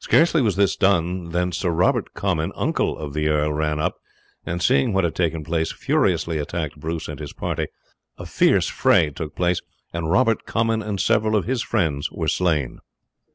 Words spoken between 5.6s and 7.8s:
furiously attacked Bruce and his party.